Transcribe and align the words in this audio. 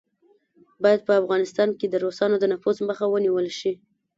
باید 0.83 1.01
په 1.07 1.13
افغانستان 1.21 1.69
کې 1.79 1.87
د 1.89 1.95
روسانو 2.03 2.35
د 2.39 2.45
نفوذ 2.53 2.77
مخه 2.89 3.05
ونیوله 3.09 3.51
شي. 3.59 3.73